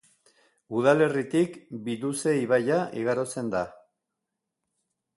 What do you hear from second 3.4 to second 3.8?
da.